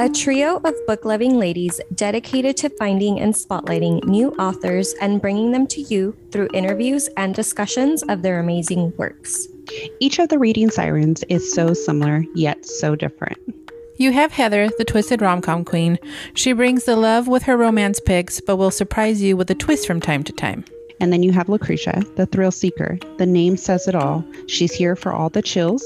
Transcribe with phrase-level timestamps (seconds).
[0.00, 5.50] a trio of book loving ladies dedicated to finding and spotlighting new authors and bringing
[5.50, 9.48] them to you through interviews and discussions of their amazing works.
[9.98, 13.38] Each of the reading sirens is so similar, yet so different.
[13.96, 15.98] You have Heather, the twisted rom com queen.
[16.34, 19.84] She brings the love with her romance picks, but will surprise you with a twist
[19.84, 20.64] from time to time.
[21.00, 23.00] And then you have Lucretia, the thrill seeker.
[23.16, 24.24] The name says it all.
[24.46, 25.82] She's here for all the chills,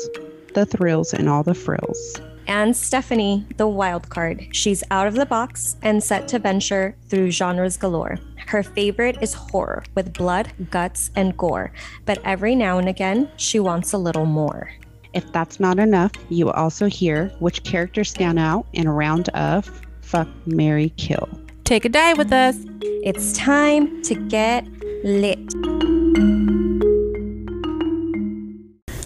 [0.53, 2.21] the thrills, and all the frills.
[2.55, 4.47] And Stephanie, the wild card.
[4.55, 8.19] She's out of the box and set to venture through genres galore.
[8.47, 11.73] Her favorite is horror with blood, guts, and gore,
[12.05, 14.71] but every now and again, she wants a little more.
[15.15, 19.31] If that's not enough, you will also hear which characters stand out in a round
[19.31, 19.71] of
[20.03, 21.31] Fuck, Mary, Kill.
[21.65, 22.57] Take a dive with us.
[22.83, 24.67] It's time to get
[25.05, 25.41] lit.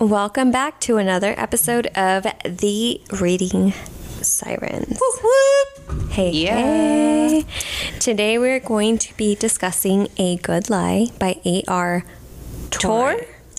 [0.01, 3.73] Welcome back to another episode of The Reading
[4.21, 5.01] Sirens.
[6.11, 7.45] Hey, hey.
[7.99, 12.05] Today we're going to be discussing A Good Lie by A.R.
[12.71, 13.17] Tor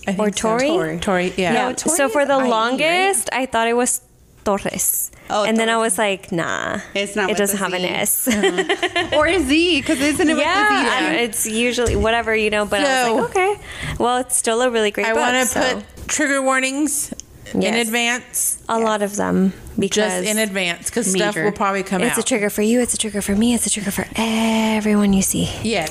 [0.07, 0.57] I or so.
[0.59, 0.99] Tori.
[0.99, 1.53] Tori, yeah.
[1.53, 1.73] Yeah.
[1.73, 4.01] Tori so for the IE, longest, I thought it was
[4.45, 5.11] Torres.
[5.29, 6.79] Oh, and then I was like, nah.
[6.93, 7.83] It's not It doesn't have an.
[7.83, 8.27] S.
[8.27, 9.17] Uh-huh.
[9.17, 10.95] or a Z, because isn't it with yeah, the Z?
[10.95, 13.59] I don't- it's usually whatever, you know, but I was like, okay.
[13.99, 15.19] Well, it's still a really great I book.
[15.21, 17.13] want to so put trigger warnings
[17.53, 22.01] in advance, a lot of them because just in advance, because stuff will probably come
[22.01, 22.23] it's out.
[22.23, 25.21] a trigger for you, it's a trigger for me, it's a trigger for everyone you
[25.21, 25.49] see.
[25.63, 25.87] Yeah,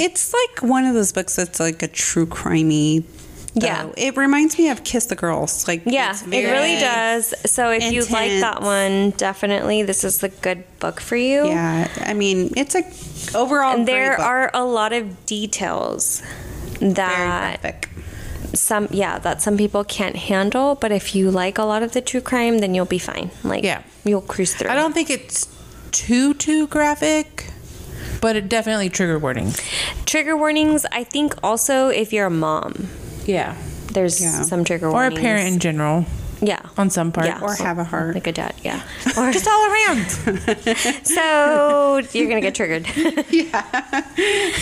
[0.00, 3.04] It's like one of those books that's like a true crimey.
[3.54, 3.66] though.
[3.66, 3.90] Yeah.
[3.96, 5.68] It reminds me of Kiss the Girls.
[5.68, 7.32] Like Yeah, it's it really does.
[7.50, 11.46] So if you like that one, definitely this is the good book for you.
[11.46, 12.82] Yeah, I mean, it's a
[13.38, 13.74] overall.
[13.76, 16.22] And there are a lot of details
[16.80, 17.86] that.
[18.54, 22.00] Some yeah that some people can't handle but if you like a lot of the
[22.00, 23.82] true crime then you'll be fine like Yeah.
[24.04, 25.46] you'll cruise through I don't think it's
[25.90, 27.46] too, too graphic,
[28.20, 29.60] but it definitely trigger warnings.
[30.06, 32.88] trigger warnings i think also if you're a mom
[33.26, 33.54] Yeah.
[33.92, 34.42] there's Yeah.
[34.42, 36.06] some trigger Or a parent in general
[36.40, 37.26] yeah on some part.
[37.26, 38.14] yeah Or have a heart.
[38.14, 38.82] like a dad yeah
[39.16, 40.08] or, Just all around.
[41.06, 42.86] so you're gonna get triggered
[43.30, 43.62] yeah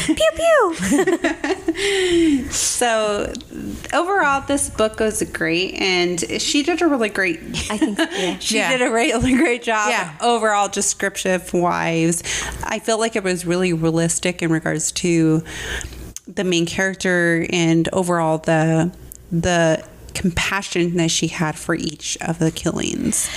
[0.06, 0.74] pew pew
[2.50, 3.32] So
[3.92, 7.38] overall, this book was great, and she did a really great.
[7.70, 8.70] i think yeah She Yeah.
[8.76, 9.90] did a really great job.
[9.90, 10.14] Yeah.
[10.20, 12.22] Overall, descriptive wise,
[12.64, 15.42] I felt like it was really realistic in regards to
[16.26, 18.90] the main character and overall the
[19.30, 19.82] the
[20.16, 23.28] compassion that she had for each of the killings.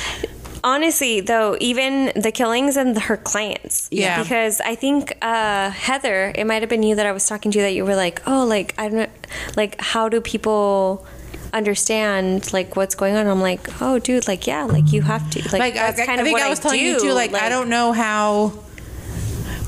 [0.64, 4.22] honestly though even the killings and her clients Yeah.
[4.22, 7.60] because i think uh heather it might have been you that i was talking to
[7.62, 9.10] that you were like oh like i don't
[9.56, 11.06] like how do people
[11.54, 15.40] understand like what's going on i'm like oh dude like yeah like you have to
[15.44, 16.86] like, like I, that's kind I of think what I was telling do.
[16.86, 17.14] you too.
[17.14, 18.54] Like, I don't know how.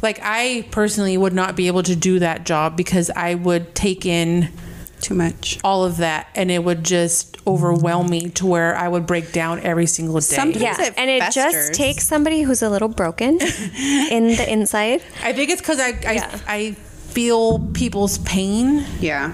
[0.02, 4.06] Like I personally would not be able to do that job because I would take
[4.06, 4.50] in
[5.01, 5.59] Too much.
[5.63, 9.59] all of that and it would just overwhelm me to where I would break down
[9.62, 10.22] every single day.
[10.22, 13.39] Sometimes- yeah it and it just takes somebody who's a little broken
[14.12, 16.39] in the inside I think it's because I I, Yeah.
[16.47, 16.72] I
[17.12, 19.34] feel people's pain Yeah.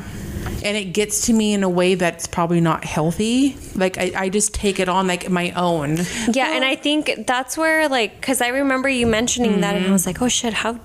[0.64, 3.56] and it gets to me in a way that's probably not healthy.
[3.76, 5.98] Like I, I just take it on like my own.
[6.34, 9.86] Yeah, and I think that's where like because I remember you mentioning that, and I
[9.86, 9.94] mm-hmm.
[9.94, 10.80] was like, oh shit, how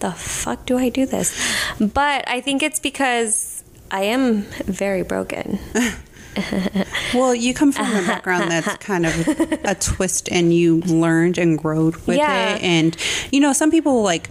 [0.00, 1.36] the fuck do I do this?
[1.78, 3.47] But I think it's because
[3.90, 5.58] I am very broken.
[7.14, 9.28] Well, you come from a background that's kind of
[9.64, 12.54] a twist, and you learned and growed with Yeah.
[12.54, 12.62] it.
[12.62, 12.96] And
[13.32, 14.30] you know, some people like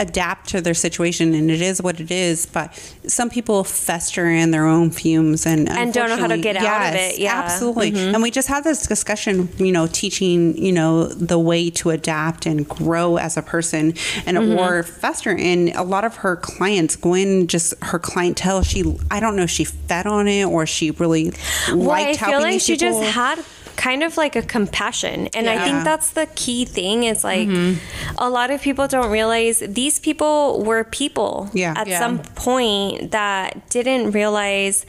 [0.00, 2.46] adapt to their situation, and it is what it is.
[2.46, 2.74] But
[3.06, 6.56] some people fester in their own fumes, and And don't know how to unfortunately- get
[6.56, 7.34] out of it, yeah.
[7.34, 7.42] Mm-hmm.
[7.44, 7.90] absolutely.
[8.14, 12.46] And we just had this discussion, you know, teaching you know the way to adapt
[12.46, 13.94] and grow as a person,
[14.26, 14.58] and Mm-hmm.
[14.58, 15.30] or fester.
[15.32, 19.50] in a lot of her clients, Gwen, just her clientele, she I don't know, if
[19.50, 21.32] she fed on it or she really
[21.68, 23.12] Well, I liked feel helping like these she just people.
[23.12, 23.38] had
[23.80, 27.04] kind of like a compassion, and I think that's the key thing.
[27.04, 27.80] Is like mm-hmm.
[28.18, 31.72] a lot of people don't realize these people were people Yeah.
[31.76, 31.98] at Yeah.
[31.98, 34.84] some point that didn't realize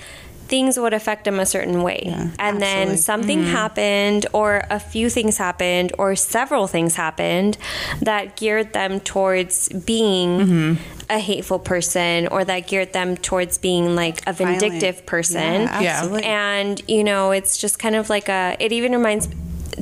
[0.52, 2.04] things would affect them a certain way.
[2.38, 2.98] and then absolutely.
[2.98, 3.58] something mm-hmm.
[3.62, 7.58] happened, or a few things happened, or several things happened
[8.02, 10.74] that geared them towards being mm-hmm.
[11.10, 14.60] a hateful person, or that geared them towards being like a Violent.
[14.60, 15.62] vindictive person.
[15.62, 15.98] Yeah, Yeah.
[15.98, 16.24] absolutely.
[16.26, 19.30] And, you know, it's just kind of like a, it even reminds,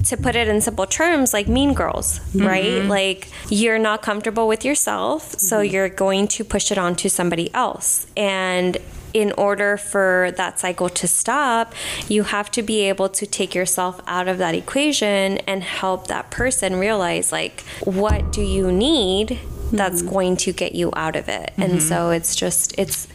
[0.05, 2.45] to put it in simple terms, like mean girls, mm-hmm.
[2.45, 2.83] right?
[2.85, 7.51] Like you're not comfortable with yourself, so you're going to push it on to somebody
[7.55, 8.05] else.
[8.15, 8.77] And
[9.13, 11.73] in order for that cycle to stop,
[12.07, 16.31] you have to be able to take yourself out of that equation and help that
[16.31, 19.39] person realize, like, what do you need
[19.71, 20.11] that's mm-hmm.
[20.11, 21.53] going to get you out of it.
[21.57, 21.79] And mm-hmm.
[21.79, 23.07] so it's just, it's,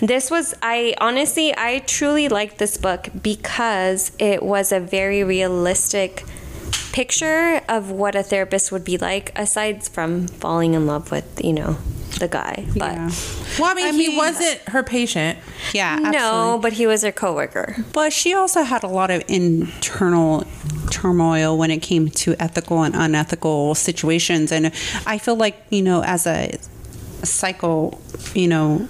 [0.00, 6.24] this was, I honestly, I truly liked this book because it was a very realistic
[6.98, 11.52] picture of what a therapist would be like aside from falling in love with, you
[11.52, 11.76] know,
[12.18, 12.66] the guy.
[12.74, 13.10] But Yeah.
[13.58, 15.38] Well, I mean, I he mean- wasn't her patient.
[15.72, 16.18] Yeah, absolutely.
[16.18, 17.76] no, but he was her coworker.
[17.92, 20.44] But she also had a lot of internal
[20.90, 24.50] turmoil when it came to ethical and unethical situations.
[24.50, 24.72] And
[25.06, 26.58] I feel like, you know, as a
[27.22, 28.00] cycle,
[28.34, 28.88] you know,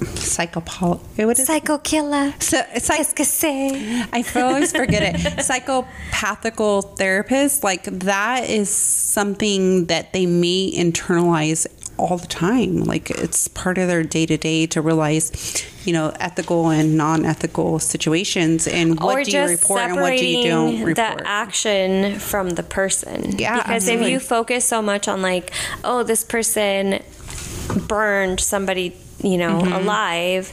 [0.00, 2.32] psychopol, what is Psycho killer.
[2.38, 4.08] so it's like Qu'est-ce que c'est?
[4.12, 5.16] I always forget it.
[5.44, 11.66] Psychopathical therapist, like that is something that they may internalize
[12.00, 12.84] all the time.
[12.84, 17.24] Like it's part of their day to day to realize, you know, ethical and non
[17.24, 20.96] ethical situations and what or do you report and what do you don't report.
[21.18, 23.38] the action from the person.
[23.38, 25.52] Yeah, because if you focus so much on like,
[25.84, 27.02] oh, this person
[27.86, 29.72] burned somebody, you know, Mm-hmm.
[29.72, 30.52] alive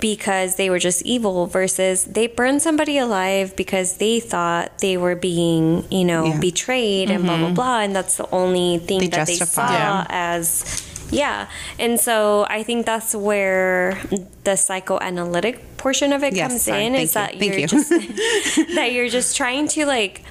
[0.00, 5.16] because they were just evil versus they burned somebody alive because they thought they were
[5.16, 6.38] being, you know, Yeah.
[6.40, 10.06] betrayed and blah blah blah and that's the only thing They that they saw Yeah.
[10.08, 11.48] as yeah.
[11.78, 14.00] And so I think that's where
[14.44, 16.86] the psychoanalytic portion of it Yes, comes sorry.
[16.86, 17.20] in is you.
[17.20, 17.66] that you're you.
[17.66, 17.88] just
[18.76, 20.22] that you're just trying to like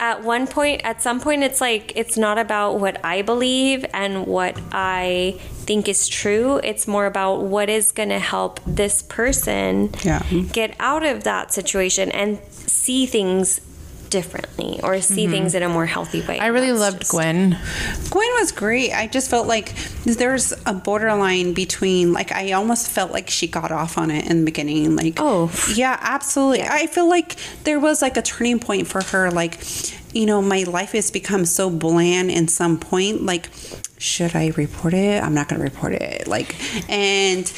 [0.00, 4.26] at one point at some point it's like it's not about what I believe and
[4.26, 5.36] what I
[5.66, 6.60] think is true.
[6.64, 10.22] It's more about what is going to help this person Yeah.
[10.52, 13.60] get out of that situation and see things
[14.10, 16.38] differently or see things in a more healthy way.
[16.38, 17.58] I really That's loved just- Gwen.
[18.10, 18.92] Gwen was great.
[18.92, 19.74] I just felt like
[20.04, 24.40] there's a borderline between like I almost felt like she got off on it in
[24.40, 24.96] the beginning.
[24.96, 25.50] Like Oh.
[25.74, 26.62] yeah, absolutely.
[26.62, 29.30] I feel like there was like a turning point for her.
[29.30, 29.58] Like
[30.14, 33.22] you know, my life has become so bland in some point.
[33.24, 33.50] Like
[33.98, 35.22] should I report it?
[35.22, 36.26] I'm not going to report it.
[36.28, 36.54] Like
[36.88, 37.50] and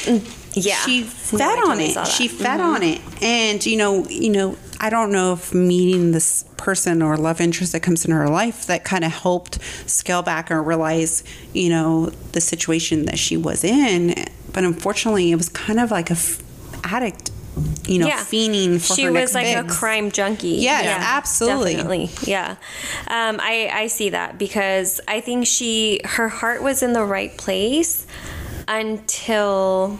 [0.54, 0.74] Yeah.
[0.84, 1.94] she No, fed on it.
[1.96, 2.10] Mm-hmm.
[2.10, 6.44] She fed on it, and you know, you know, I don't know if meeting this
[6.56, 10.50] person or love interest that comes in her life that kind of helped scale back
[10.50, 11.22] or realize,
[11.52, 14.14] you know, the situation that she was in.
[14.52, 16.42] But unfortunately, it was kind of like a f-
[16.82, 17.30] addict,
[17.86, 18.20] you know, yeah.
[18.20, 20.48] fiending for she her was like a crime junkie.
[20.48, 21.76] Yes, absolutely.
[21.76, 22.10] Definitely.
[22.24, 22.56] Yeah.
[23.06, 27.36] Um, I, I see that because I think she, her heart was in the right
[27.36, 28.06] place
[28.66, 29.98] until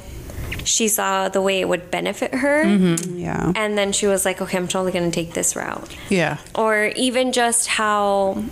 [0.71, 2.65] she saw the way it would benefit her.
[2.65, 3.19] Mm-hmm.
[3.19, 5.95] Yeah, And then she was like, okay, I'm totally going to take this route.
[6.09, 6.39] Yeah.
[6.55, 8.43] Or even just how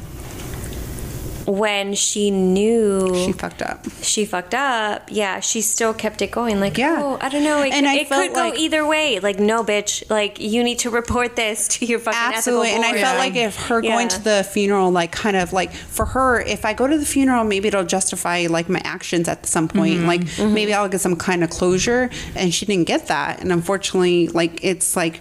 [1.48, 3.86] when she knew she fucked up.
[4.02, 6.60] she fucked up, yeah, she still kept it going.
[6.60, 6.96] Like, Yeah.
[7.02, 7.62] oh, I don't know.
[7.62, 9.18] It, And I it felt could go either way.
[9.18, 10.08] Like, no, bitch.
[10.10, 12.68] Like, you need to report this to your fucking Absolutely.
[12.68, 13.18] ethical And I felt Yeah.
[13.18, 16.74] like if her going to the funeral, like kind of like for her, if I
[16.74, 20.04] go to the funeral, maybe it'll justify like my actions at some point.
[20.06, 20.52] Like Mm-hmm.
[20.54, 22.10] maybe I'll get some kind of closure.
[22.36, 23.40] And she didn't get that.
[23.40, 25.20] And unfortunately, like it's like,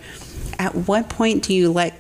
[0.60, 1.94] at what point do you let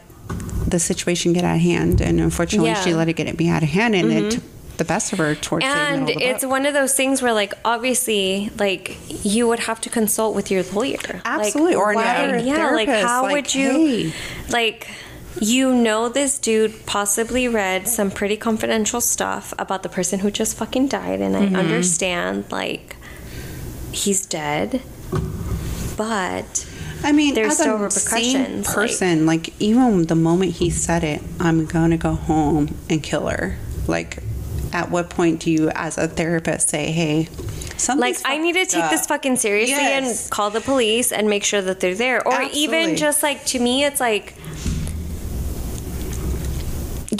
[0.69, 2.01] the situation get out of hand?
[2.01, 2.75] And unfortunately, Yeah.
[2.75, 2.83] Mm-hmm.
[2.89, 4.43] she let it get it be out of hand, and it took
[4.77, 6.51] the best of her towards and middle of the it's book.
[6.51, 10.61] one of those things where, like, obviously, like you would have to consult with your
[10.73, 10.97] lawyer.
[11.07, 11.75] Like, Absolutely.
[11.75, 14.13] Or why- Yeah, like how like, would you, hey.
[14.49, 14.87] like,
[15.39, 20.55] you know, this dude possibly read some pretty confidential stuff about the person who just
[20.57, 21.55] fucking died, and Mm-hmm.
[21.55, 22.95] I understand, like,
[23.91, 24.81] he's dead,
[25.95, 26.67] but
[27.03, 31.03] I mean, there's as still a repercussions, Same person, like, even the moment he said
[31.03, 33.57] it, I'm going to go home and kill her.
[33.87, 34.23] Like,
[34.73, 37.29] at what point do you, as a therapist, say, "Hey,
[37.77, 40.23] something's like I need to take this fucking seriously Yes.
[40.23, 42.27] and call the police and make sure that they're there.
[42.27, 44.33] Or even just like to me, it's like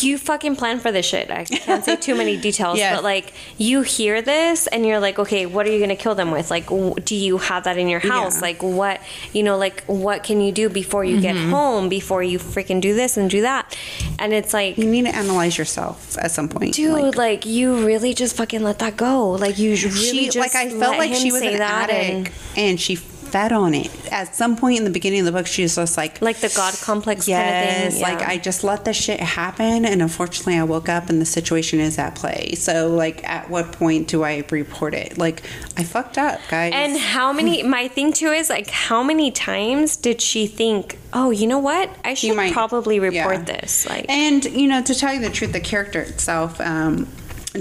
[0.01, 1.31] you fucking plan for this shit.
[1.31, 2.95] I can't say too many details, Yes.
[2.97, 6.31] but like you hear this and you're like, okay, what are you gonna kill them
[6.31, 6.51] with?
[6.51, 8.35] Like, w- do you have that in your house?
[8.35, 8.41] Yeah.
[8.41, 8.99] Like, what
[9.33, 11.49] you know, like what can you do before you get Mm-hmm.
[11.51, 11.89] home?
[11.89, 13.77] Before you freaking do this and do that?
[14.19, 14.77] And it's like.
[14.77, 16.73] You need to analyze yourself at some point.
[16.73, 19.29] Dude, Like, like, you really just fucking let that go.
[19.31, 22.79] Like you really she, just like, I felt like she was an addict, and- and
[22.79, 23.89] she fed on it.
[24.11, 26.51] At some point in the beginning of the book, she was just like, like the
[26.55, 28.01] god complex Yes, kind of thing.
[28.01, 28.27] like.
[28.27, 31.97] I just let the shit happen, and unfortunately, I woke up and the situation is
[31.97, 32.53] at play.
[32.55, 35.17] So, like, at what point do I report it?
[35.17, 35.43] Like,
[35.77, 36.73] I fucked up, guys.
[36.75, 37.63] And how many?
[37.77, 41.89] My thing too is like, how many times did she think, oh, you know what?
[42.03, 43.43] I should might- probably report yeah.
[43.43, 43.87] this.
[43.87, 47.07] Like, and you know, to tell you the truth, the character itself, um,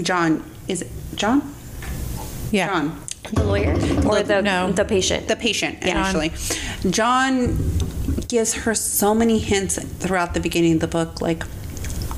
[0.01, 1.53] John, is it John?
[2.51, 2.67] Yeah.
[2.67, 3.01] John.
[3.33, 3.73] The lawyer
[4.07, 4.71] or the no.
[4.71, 5.27] the patient?
[5.27, 5.99] the patient Yeah.
[6.09, 6.31] initially.
[6.91, 7.57] John
[8.27, 11.43] gives her so many hints throughout the beginning of the book, like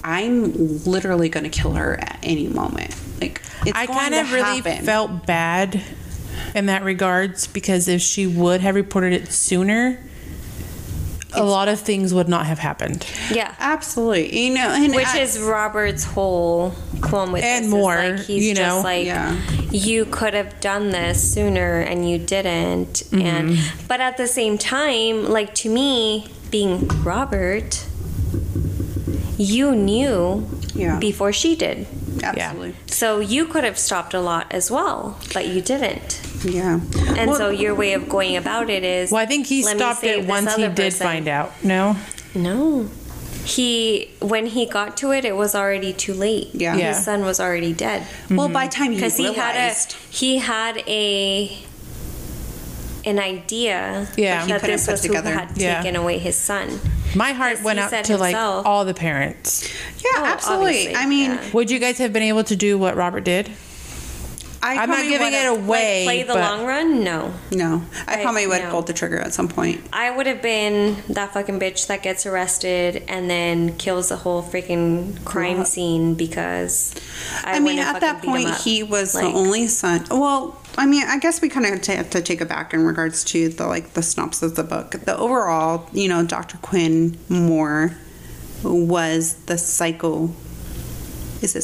[0.03, 0.53] I'm
[0.85, 2.95] literally going to kill her at any moment.
[3.19, 4.85] Like it's I kind of really happen.
[4.85, 5.81] felt bad
[6.55, 9.99] in that regards because if she would have reported it sooner,
[11.33, 13.05] a lot of things would not have happened.
[13.31, 13.53] yeah.
[13.59, 17.95] absolutely, you know, and Which I- is Robert's whole qualm with And this, is, more,
[17.95, 18.81] like, he's you just know.
[18.81, 19.35] like Yeah.
[19.71, 23.03] you could have done this sooner and you didn't.
[23.11, 23.85] And Mm-hmm.
[23.87, 27.85] but at the same time, like to me, being Robert,
[29.37, 30.97] you knew Yeah.
[30.99, 31.85] before she did.
[32.23, 36.19] absolutely, So you could have stopped a lot as well, but you didn't.
[36.43, 36.79] Yeah.
[37.17, 40.03] And Well, so your way of going about it is Well, I think he stopped
[40.03, 41.05] it once he did person.
[41.07, 41.51] find out.
[41.63, 41.95] No?
[42.35, 42.89] No.
[43.45, 46.49] He when he got to it, it was already too late.
[46.53, 46.75] Yeah.
[46.75, 46.89] Yeah.
[46.93, 48.05] His son was already dead.
[48.29, 51.57] well, by the time he Because he had a realized, he had a
[53.05, 54.45] an idea Yeah.
[54.45, 55.33] That couldn't this put was who together.
[55.33, 55.81] had Yeah.
[55.81, 56.79] taken away his son.
[57.15, 59.67] My heart went out said to like all the parents.
[60.03, 60.95] yeah, Oh, absolutely.
[60.95, 61.39] I mean, yeah.
[61.53, 63.49] Would you guys have been able to do what Robert did?
[64.61, 66.03] I I'm not giving it away.
[66.05, 67.03] play the but- long run?
[67.03, 67.31] No.
[67.51, 68.71] No, I I- probably would have no.
[68.71, 69.81] pulled the trigger at some point.
[69.93, 74.43] I would have been that fucking bitch that gets arrested and then kills the whole
[74.43, 76.93] freaking crime Well, scene because
[77.45, 78.61] I, I, mean, wouldn't at that beat him point, up.
[78.61, 80.05] he was Like, the only son.
[80.11, 83.23] Well, I mean, I guess we kind of have to take it back in regards
[83.25, 84.91] to the like the synopsis of the book.
[84.91, 86.57] The overall, you know, Dr.
[86.57, 87.95] Quinn Moore
[88.63, 90.31] was the psycho.
[91.41, 91.61] Is it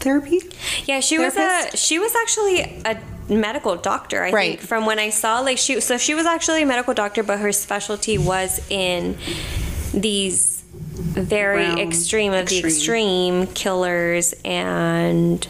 [0.00, 0.40] psychotherapy?
[0.86, 4.22] Yeah, she was a she was actually a medical doctor.
[4.24, 4.58] I Right.
[4.58, 7.38] think from when I saw like she so she was actually a medical doctor, but
[7.38, 9.16] her specialty was in
[9.92, 11.78] these very Realm.
[11.78, 13.42] extreme of the Extreme.
[13.42, 15.46] extreme killers and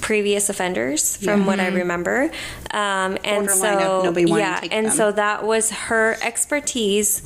[0.00, 2.30] previous offenders from what I remember
[2.72, 4.92] um, and Borderline so nobody wanted to yeah and them.
[4.92, 7.22] so that was her expertise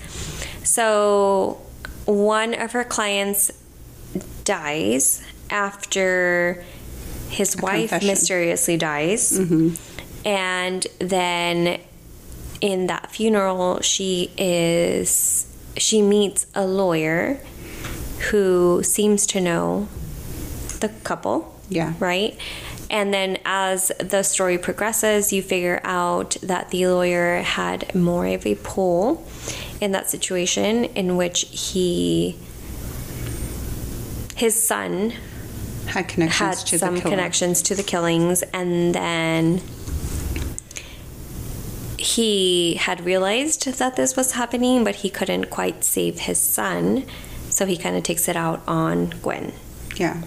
[0.64, 1.62] so
[2.04, 3.50] one of her clients
[4.45, 6.65] dies after
[7.29, 8.09] his wife confession.
[8.09, 9.39] mysteriously dies.
[9.39, 9.75] Mm-hmm.
[10.27, 11.81] And then
[12.61, 15.47] in that funeral, she is
[15.77, 17.41] she meets a lawyer
[18.31, 19.89] who seems to know
[20.81, 21.55] the couple.
[21.69, 21.95] Yeah.
[21.99, 22.39] Right?
[22.91, 28.47] And then as the story progresses, you figure out that the lawyer had more of
[28.47, 29.27] a pull
[29.81, 32.39] in that situation in which he
[34.37, 35.13] his son
[35.87, 37.11] Had connections had to some the killer.
[37.14, 39.61] connections to the killings and then
[41.99, 47.05] he had realized that this was happening but he couldn't quite save his son
[47.49, 49.53] so he kind of takes it out on gwen
[49.97, 50.23] Yeah.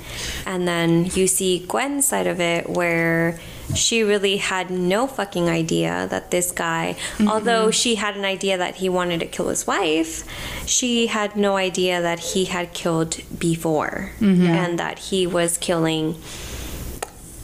[0.46, 3.40] and then you see Gwen's side of it where
[3.76, 7.28] she really had no fucking idea that this guy, mm-hmm.
[7.28, 10.24] although she had an idea that he wanted to kill his wife,
[10.66, 14.46] she had no idea that he had killed before mm-hmm.
[14.46, 16.16] and that he was killing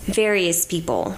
[0.05, 1.17] various people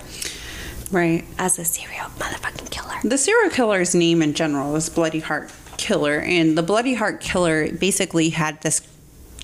[0.92, 1.26] Right.
[1.38, 2.96] as a serial motherfucking killer.
[3.04, 7.72] The serial killer's name in general is Bloody Heart Killer, and the Bloody Heart Killer
[7.72, 8.82] basically had this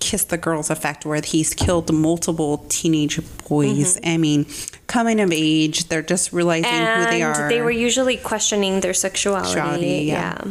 [0.01, 3.95] kiss the girls effect where he's killed multiple teenage boys.
[3.97, 4.09] Mm-hmm.
[4.09, 4.45] I mean,
[4.87, 7.47] coming of age, they're just realizing And who they are.
[7.47, 9.53] they were usually questioning their sexuality.
[9.53, 10.41] Sexuality, yeah.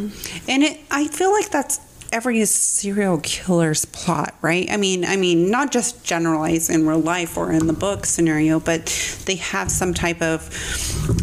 [0.48, 1.78] And it, I feel like that's
[2.12, 4.70] every serial killer's plot, right?
[4.70, 8.60] I mean, I mean, not just generalized in real life or in the book scenario,
[8.60, 8.86] but
[9.26, 10.42] they have some type of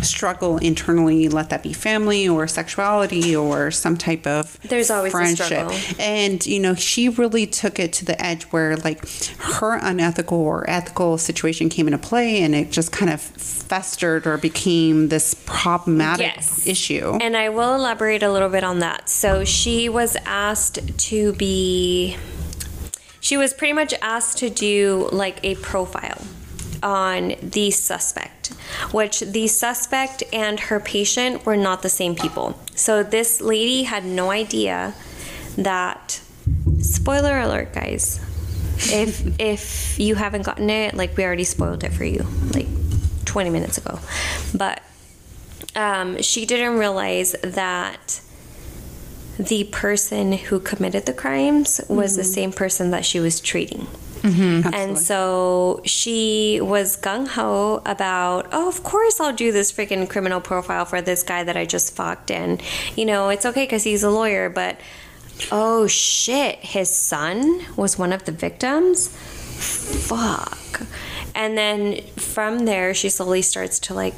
[0.01, 1.27] struggle internally.
[1.29, 5.75] Let that be family or sexuality or some type of There's always a struggle.
[5.99, 9.07] And you know, she really took it to the edge where like
[9.39, 14.37] her unethical or ethical situation came into play, and it just kind of festered or
[14.37, 16.67] became this problematic Yes.
[16.67, 17.17] issue.
[17.21, 19.09] And I will elaborate a little bit on that.
[19.09, 22.17] So she was asked to be,
[23.19, 26.21] she was pretty much asked to do like a profile
[26.83, 28.49] on the suspect,
[28.91, 32.59] which the suspect and her patient were not the same people.
[32.75, 34.93] So this lady had no idea
[35.57, 36.21] that,
[36.79, 38.19] spoiler alert, guys.
[38.91, 42.67] If if you haven't gotten it, like we already spoiled it for you, like
[43.25, 43.99] 20 minutes ago.
[44.53, 44.81] But
[45.75, 48.21] um, she didn't realize that
[49.37, 52.31] the person who committed the crimes was the mm-hmm.
[52.31, 53.87] same person that she was treating.
[54.21, 54.73] Mm-hmm.
[54.73, 60.41] And so she was gung ho about, oh, of course I'll do this freaking criminal
[60.41, 62.31] profile for this guy that I just fucked.
[62.31, 62.61] And,
[62.95, 64.79] you know, it's okay because he's a lawyer, but
[65.51, 69.07] oh shit, his son was one of the victims?
[69.07, 70.81] Fuck.
[71.35, 74.15] And then from there, she slowly starts to like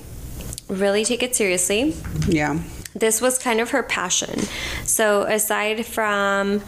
[0.69, 1.95] really take it seriously.
[2.27, 2.59] Yeah.
[2.99, 4.39] This was kind of her passion.
[4.83, 6.61] So, aside from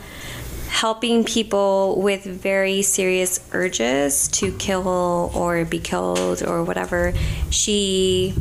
[0.69, 4.87] helping people with very serious urges to kill
[5.35, 7.13] or be killed or whatever,
[7.49, 8.33] she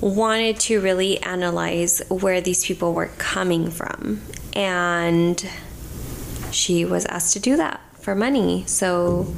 [0.00, 4.20] wanted to really analyze where these people were coming from.
[4.54, 5.48] And
[6.50, 8.64] she was asked to do that for money.
[8.66, 9.32] So,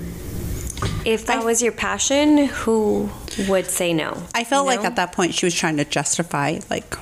[1.05, 3.11] if that was your passion, who
[3.47, 4.23] would say no?
[4.35, 6.97] I felt You like at that point she was trying to justify like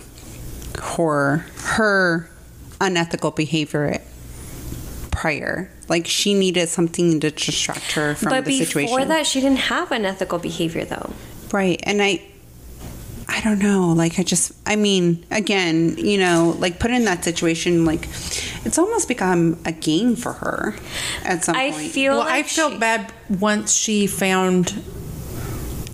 [0.83, 2.29] her her
[2.81, 4.01] unethical behavior
[5.11, 5.71] prior.
[5.89, 9.09] Like she needed something to distract her from but the before situation.
[9.09, 11.13] that, she didn't have unethical behavior, though.
[11.53, 11.81] Right.
[11.85, 12.23] And I
[13.29, 13.93] I don't know.
[13.93, 18.09] Like I just I mean, again, you know, like put in that situation like
[18.65, 20.75] it's almost become a game for her
[21.25, 21.91] at some I point.
[21.93, 24.83] feel Well, like I felt she- bad once she found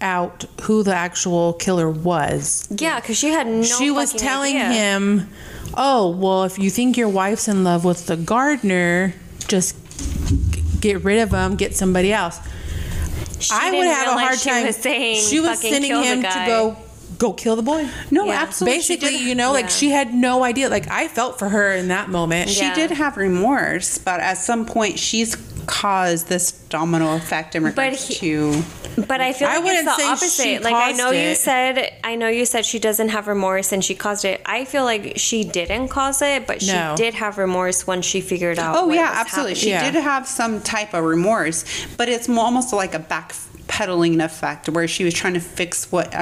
[0.01, 2.67] out who the actual killer was.
[2.71, 3.63] Yeah, because she had no.
[3.63, 4.73] she was telling idea.
[4.73, 5.29] him,
[5.75, 9.15] "Oh, well, if you think your wife's in love with the gardener,
[9.49, 9.77] just
[10.81, 12.39] get rid of him, get somebody else."
[13.41, 14.67] She I would have a hard she time.
[14.67, 16.77] Was saying she was sending kill the him to go
[17.19, 17.89] go kill the boy.
[18.11, 18.43] no, Yeah.
[18.43, 18.79] absolutely.
[18.79, 19.71] Basically, you know, like yeah.
[19.71, 20.69] she had no idea.
[20.69, 22.51] Like I felt for her in that moment.
[22.51, 22.73] Yeah.
[22.75, 25.37] She did have remorse, but at some point she's
[25.69, 28.63] caused this domino effect in regards he- to
[29.07, 30.43] But I feel I like wouldn't it's the say opposite.
[30.43, 33.71] she Like I caused know you said, I know you said she doesn't have remorse
[33.71, 34.41] and she caused it.
[34.47, 36.95] I feel like she didn't cause it, but she No.
[36.97, 38.77] did have remorse when she figured out.
[38.77, 39.53] Oh what yeah, was absolutely.
[39.53, 39.63] happening.
[39.63, 39.91] She Yeah.
[39.93, 41.65] did have some type of remorse,
[41.97, 46.13] but it's almost like a backpedaling effect where she was trying to fix what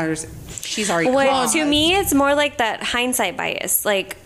[0.62, 1.54] she's already Well, caused.
[1.54, 3.84] to me, it's more like that hindsight bias.
[3.84, 4.20] Like hi-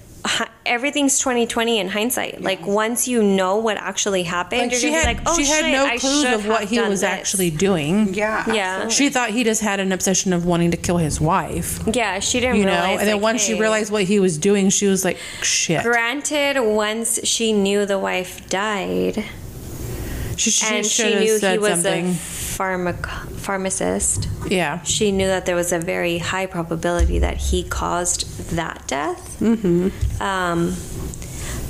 [0.67, 2.41] everything's 2020 in hindsight.
[2.43, 5.45] Like once you know what actually happened, Like you're she had, be like, oh she
[5.45, 7.11] shit, had no I clues of what he was this.
[7.11, 8.15] actually doing.
[8.15, 8.67] yeah, Yeah.
[8.85, 8.91] absolutely.
[8.95, 11.81] She thought he just had an obsession of wanting to kill his wife.
[11.93, 13.01] Yeah, she didn't You know, realize.
[13.01, 16.61] and then like, once she realized what he was doing, she was like, "Shit." Granted,
[16.61, 19.25] once she knew the wife died,
[20.37, 22.07] She, she and she should have knew he said was something.
[22.07, 22.15] a
[22.61, 24.83] pharmac- pharmacist, yeah.
[24.83, 29.39] she knew that there was a very high probability that he caused that death.
[29.41, 30.23] Mm-hmm.
[30.23, 30.77] Um,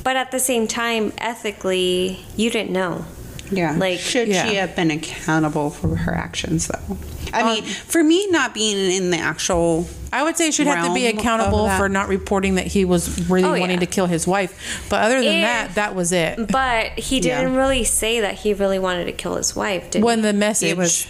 [0.03, 3.05] but at the same time, ethically, you didn't know.
[3.53, 3.77] Yeah.
[3.77, 4.47] Like- should Yeah.
[4.49, 6.99] she have been accountable for her actions though?
[7.33, 10.93] I mean, for me not being in the actual I would say she'd have to
[10.95, 11.79] be realm of accountable that.
[11.79, 13.81] for not reporting that he was really Oh, wanting yeah.
[13.81, 14.85] to kill his wife.
[14.89, 16.49] But other than If- that, that was it.
[16.51, 17.39] But he Yeah.
[17.41, 20.23] didn't really say that he really wanted to kill his wife, did When he?
[20.23, 21.07] the message was-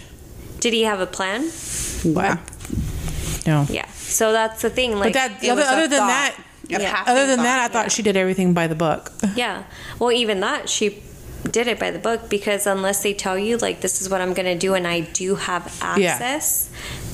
[0.59, 1.49] Did he have a plan?
[2.03, 2.37] yeah.
[3.47, 3.65] no.
[3.69, 3.85] Yeah.
[3.95, 4.91] So that's the thing.
[4.99, 6.35] Like, But that It other, was a other than thought, that,
[6.69, 6.91] a Yeah.
[6.93, 7.43] passing other than thought.
[7.43, 9.11] that, I thought she did everything by the book.
[9.35, 9.63] Yeah.
[9.97, 11.01] Well, even that, she
[11.49, 14.33] did it by the book because unless they tell you, like, this is what I'm
[14.33, 16.11] going to do and I do have Yeah.
[16.11, 16.69] access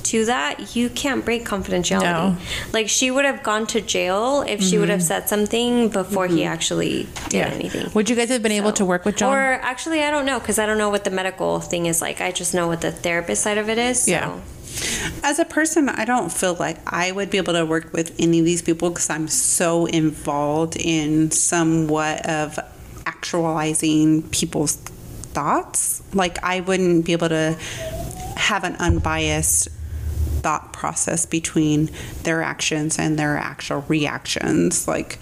[0.07, 2.01] to that, you can't break confidentiality.
[2.01, 2.37] No.
[2.73, 6.43] Like, she would have gone to jail if she would have said something before he
[6.43, 7.35] actually did Mm-hmm.
[7.35, 7.47] Yeah.
[7.53, 7.91] anything.
[7.93, 9.33] Would you guys have been able to work with John?
[9.33, 12.21] Or actually, I don't know because I don't know what the medical thing is like.
[12.21, 14.03] I just know what the therapist side of it is.
[14.03, 14.11] So.
[14.11, 14.39] Yeah.
[15.23, 18.39] As a person, I don't feel like I would be able to work with any
[18.39, 22.59] of these people because I'm so involved in somewhat of
[23.05, 26.01] actualizing people's thoughts.
[26.13, 27.57] Like, I wouldn't be able to
[28.35, 29.67] have an unbiased
[30.41, 31.89] thought process between
[32.23, 34.87] their actions and their actual reactions.
[34.87, 35.19] Like,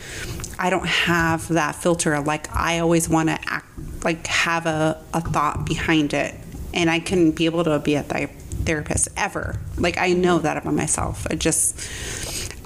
[0.58, 2.20] I don't have that filter.
[2.20, 3.68] Like, I always want to act,
[4.04, 6.36] like, have a, a thought behind it.
[6.74, 8.28] And I couldn't be able to be a thi-
[8.66, 9.60] therapist ever.
[9.78, 11.26] Like, I know that about myself.
[11.30, 11.80] I just,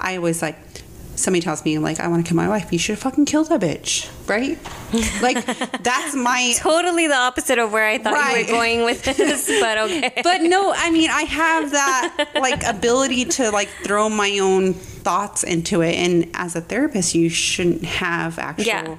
[0.00, 0.56] I always like,
[1.20, 2.72] somebody tells me, like, I want to kill my wife.
[2.72, 4.58] You should have fucking killed that bitch, right?
[5.22, 5.44] Like,
[5.82, 6.52] that's my.
[6.56, 8.46] Totally the opposite of where I thought you Right.
[8.46, 10.12] were going with this, but okay.
[10.22, 15.42] but no, I mean, I have that like ability to like throw my own thoughts
[15.44, 15.94] into it.
[15.94, 18.96] And as a therapist, you shouldn't have actual yeah.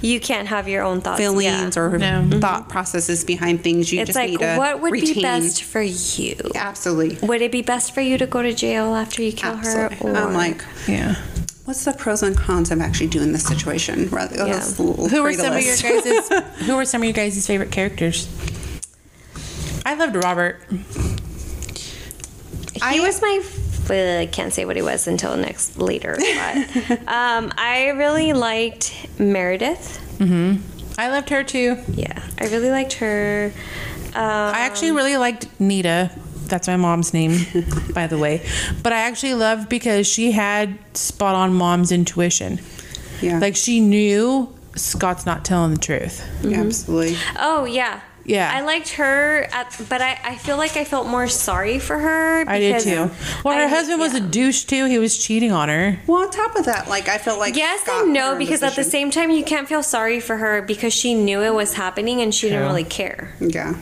[0.00, 1.18] You can't have your own thoughts.
[1.18, 1.82] feelings yeah.
[1.82, 2.06] or No.
[2.22, 2.40] Mm-hmm.
[2.40, 3.90] thought processes behind things.
[3.90, 5.14] You It's just like, need to what would retain.
[5.14, 6.36] be best for you?
[6.54, 7.26] Absolutely.
[7.26, 9.96] Would it be best for you to go to jail after you kill Absolutely.
[10.08, 10.12] her?
[10.12, 11.14] Or I'm like, yeah.
[11.64, 14.08] What's the pros and cons of actually doing this situation?
[14.10, 14.44] Rather, Yeah.
[14.44, 16.30] let's Who were create a some of your list.
[16.30, 18.28] guys' Who were some of your guys' favorite characters?
[19.86, 20.60] I loved Robert.
[22.90, 23.40] he was my.
[23.42, 28.32] f- uh, I can't say what he was until next later, but um, I really
[28.32, 30.00] liked Meredith.
[30.96, 31.76] I loved her too.
[31.92, 33.52] Yeah, I really liked her.
[34.14, 36.10] Um, I actually really liked Nita.
[36.54, 37.46] That's my mom's name,
[37.94, 38.46] by the way.
[38.80, 42.60] But I actually loved because she had spot on mom's intuition.
[43.20, 43.40] Yeah.
[43.40, 46.24] Like she knew Scott's not telling the truth.
[46.44, 47.16] Yeah, absolutely.
[47.36, 48.52] Oh yeah, Yeah.
[48.54, 52.48] I liked her, at, but I, I feel like I felt more sorry for her.
[52.48, 53.10] I did too.
[53.44, 54.84] Well, her I- husband was a douche too.
[54.86, 55.98] He was cheating on her.
[56.06, 58.38] Well, on top of that, like I felt like Yes Scott and no, her in
[58.38, 61.52] because at the same time, you can't feel sorry for her because she knew it
[61.52, 63.34] was happening and she didn't really care.
[63.40, 63.74] Yeah.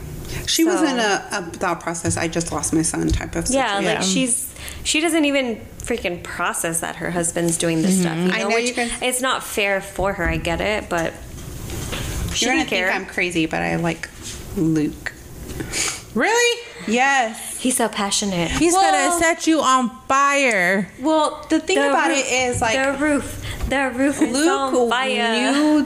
[0.47, 2.17] She was So- in a, a thought process.
[2.17, 4.01] I just lost my son type of Yeah, like Yeah.
[4.01, 4.53] she's
[4.83, 8.15] she doesn't even freaking process that her husband's doing this stuff.
[8.17, 8.27] You mm-hmm.
[8.29, 10.27] know, I know which you guys- it's not fair for her.
[10.29, 11.13] I get it, but
[12.33, 12.91] she You're gonna didn't care.
[12.91, 14.09] think I'm crazy, but I like
[14.55, 15.13] Luke.
[16.15, 16.61] Really?
[16.87, 17.57] Yes.
[17.57, 18.51] He's so passionate.
[18.51, 20.91] He's Well- gonna set you on fire.
[21.01, 24.47] Well, the thing The about roof- it is like the roof, the roof Luke is
[24.47, 25.51] on Luke fire.
[25.53, 25.85] knew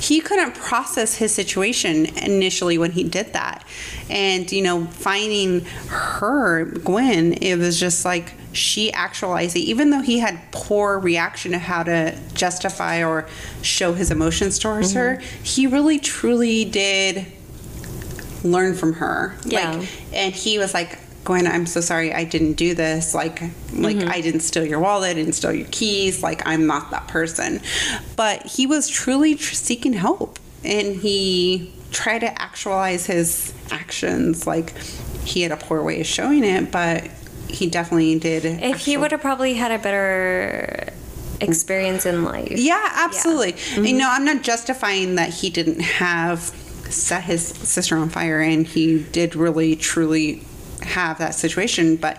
[0.00, 3.64] he couldn't process his situation initially when he did that.
[4.08, 9.60] And, you know, finding her, Gwen, it was just like she actualized it.
[9.60, 13.28] Even though he had poor reaction to how to justify or
[13.62, 15.44] show his emotions towards her, Mm-hmm.
[15.44, 17.26] he really truly did
[18.42, 19.36] learn from her.
[19.44, 19.72] Yeah.
[19.72, 23.14] Like, and he was like, Gwen, I'm so sorry I didn't do this.
[23.14, 23.40] Like,
[23.72, 24.08] like Mm-hmm.
[24.08, 26.22] I didn't steal your wallet, I didn't steal your keys.
[26.22, 27.60] Like, I'm not that person.
[28.16, 34.46] But he was truly tr- seeking help, and he tried to actualize his actions.
[34.46, 34.76] Like,
[35.24, 37.04] he had a poor way of showing it, but
[37.48, 38.44] he definitely did.
[38.44, 40.92] If he would have probably had a better
[41.40, 42.52] experience in life.
[42.52, 43.52] Yeah, absolutely.
[43.54, 43.84] Mm-hmm.
[43.84, 46.40] You know, I'm not justifying that he didn't have
[46.90, 50.42] set his sister on fire and he did really truly
[50.82, 52.18] have that situation, but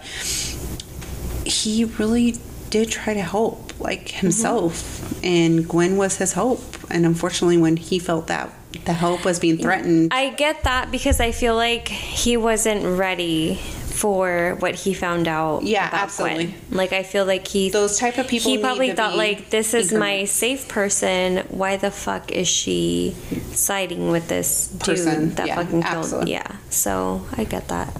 [1.45, 2.35] he really
[2.69, 4.17] did try to help like mm-hmm.
[4.17, 6.61] himself and Gwen was his hope.
[6.89, 8.51] And unfortunately when he felt that
[8.85, 13.55] the help was being threatened, I get that because I feel like he wasn't ready
[13.91, 15.63] for what he found out.
[15.63, 16.45] Yeah, about absolutely.
[16.47, 16.61] Gwen.
[16.71, 19.93] Like I feel like he Those type of people He probably thought like this is
[19.93, 21.37] my safe person.
[21.49, 23.15] Why the fuck is she
[23.51, 25.83] siding with this dude that Yeah, fucking killed?
[25.83, 26.31] absolutely.
[26.31, 26.55] Yeah.
[26.69, 27.95] So I get that.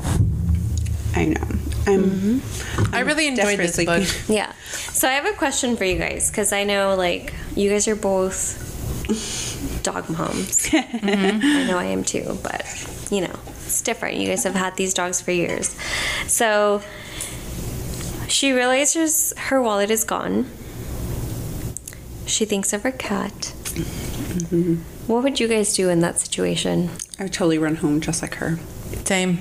[1.15, 1.41] I know.
[1.88, 2.93] I'm Mm-hmm.
[2.95, 4.15] I really enjoyed this desperately- book.
[4.30, 4.54] Yeah.
[4.93, 7.95] So I have a question for you guys because I know like you guys are
[7.95, 8.67] both
[9.84, 10.69] dog moms.
[10.74, 12.63] I know I am too, but
[13.10, 14.17] you know, it's different.
[14.17, 15.76] You guys have had these dogs for years.
[16.28, 16.82] So
[18.28, 20.45] she realizes her wallet is gone.
[22.26, 23.54] She thinks of her cat.
[25.08, 26.89] What would you guys do in that situation?
[27.19, 28.58] I would totally run home just like her.
[29.04, 29.39] Same.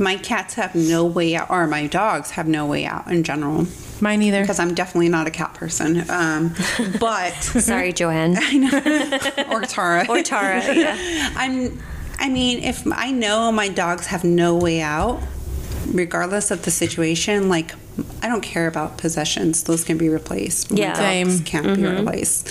[0.00, 3.66] My cats have no way out, or my dogs have no way out in general,
[4.00, 4.40] Mine either.
[4.40, 6.08] because I'm definitely not a cat person.
[6.10, 6.54] Um,
[7.00, 8.36] but Sorry, Joanne.
[9.52, 11.30] or Tara, Or Tara, yeah.
[11.36, 11.78] I'm.
[12.18, 15.20] I mean, if I know my dogs have no way out,
[15.92, 17.72] regardless of the situation, like
[18.22, 20.70] I don't care about possessions; those can be replaced.
[20.70, 20.86] My Yeah.
[20.94, 21.28] dogs Same.
[21.28, 21.44] Mm-hmm.
[21.44, 22.48] can't be replaced.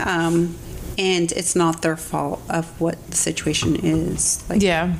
[0.00, 0.56] Um,
[0.98, 4.44] and it's not their fault of what the situation is.
[4.48, 4.94] Like, Yeah.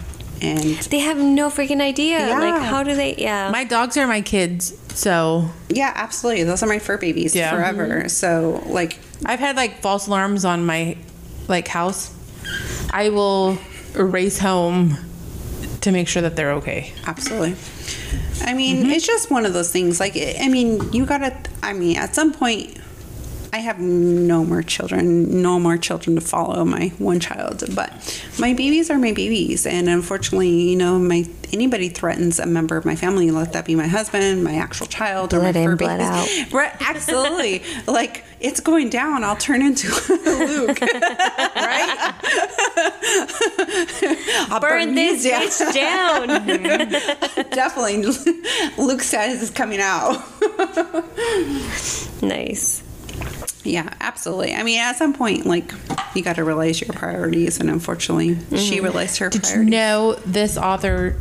[0.44, 2.18] And They have no freaking idea.
[2.18, 2.38] Yeah.
[2.38, 3.14] Like, how do they?
[3.16, 3.50] Yeah.
[3.50, 7.50] My dogs are my kids, so yeah, absolutely, those are my fur babies Yeah.
[7.50, 7.86] forever.
[7.86, 8.08] Mm-hmm.
[8.08, 10.96] So, like, I've had like false alarms on my
[11.48, 12.14] like house.
[12.90, 13.58] I will
[13.94, 14.96] race home
[15.80, 16.92] to make sure that they're okay.
[17.06, 17.56] Absolutely.
[18.42, 18.90] I mean, mm-hmm.
[18.90, 20.00] it's just one of those things.
[20.00, 22.78] Like, I mean, you gotta, I mean, at some point,
[23.54, 27.92] I have no more children, no more children to follow my one child, but
[28.36, 29.64] my babies are my babies.
[29.64, 33.76] And unfortunately, you know, my anybody threatens a member of my family, let that be
[33.76, 36.28] my husband, my actual child, or Blood my in, fur blood out.
[36.52, 37.62] Right, absolutely.
[37.86, 39.22] like, it's going down.
[39.22, 40.80] I'll turn into Luke.
[40.80, 42.12] right?
[44.50, 45.42] I'll Burn you this down.
[45.42, 47.50] bitch down.
[47.50, 48.02] Definitely.
[48.84, 50.20] Luke's status is coming out.
[52.20, 52.82] nice.
[53.64, 54.54] Yeah, absolutely.
[54.54, 55.72] I mean, at some point, like,
[56.14, 57.58] you got to realize your priorities.
[57.58, 58.84] And unfortunately, she mm-hmm.
[58.84, 61.16] realized her Did you know this author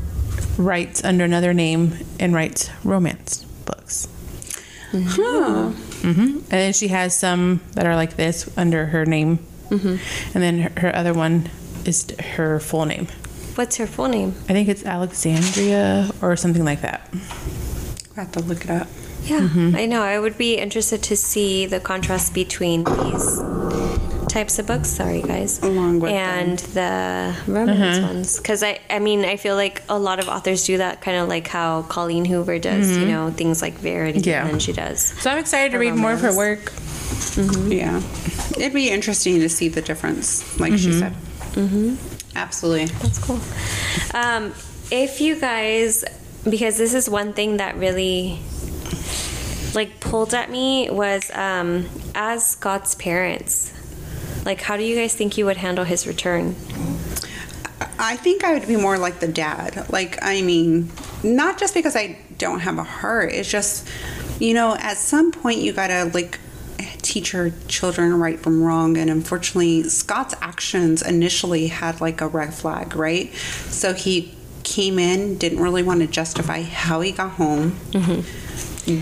[0.58, 4.08] writes under another name and writes romance books?
[4.92, 5.70] Huh.
[5.70, 10.36] hmm And then she has some that are like this under her name, mm-hmm.
[10.36, 11.50] and then her, her other one
[11.86, 13.08] is her full name.
[13.56, 14.36] What's her full name?
[14.50, 17.10] I think it's Alexandria or something like that.
[18.16, 18.88] I have to look it up.
[19.26, 19.76] Yeah, Mm-hmm.
[19.76, 20.02] I know.
[20.04, 23.40] I would be interested to see the contrast between these
[24.28, 24.90] types of books.
[24.90, 25.62] Sorry, guys.
[25.64, 28.08] Along with and the romance Uh-huh.
[28.08, 31.18] ones, because I, I mean, I feel like a lot of authors do that, kind
[31.18, 32.98] of like how Colleen Hoover does.
[32.98, 34.30] You know, things like Verity, Mm-hmm.
[34.30, 34.42] Yeah.
[34.42, 35.00] and then she does.
[35.22, 37.38] So I'm excited to read more of her romance.
[37.38, 37.72] work.
[37.72, 38.02] Yeah.
[38.58, 41.14] It'd be interesting to see the difference, like she said.
[41.54, 41.96] Mm-hmm.
[42.36, 42.86] Absolutely.
[42.86, 43.40] That's cool.
[44.14, 44.54] Um,
[44.92, 46.04] if you guys,
[46.44, 48.40] because this is one thing that really
[49.76, 53.74] like pulled at me was um, as Scott's parents.
[54.46, 56.56] Like, how do you guys think you would handle his return?
[58.00, 59.90] I think I would be more like the dad.
[59.90, 60.92] Like, I mean,
[61.24, 63.34] not just because I don't have a heart.
[63.34, 63.88] It's just,
[64.40, 66.40] you know, at some point you gotta like
[67.02, 68.98] teach your children right from wrong.
[68.98, 73.34] And unfortunately, Scott's actions initially had like a red flag, right?
[73.34, 74.34] So he
[74.64, 77.78] came in, didn't really want to justify how he got home.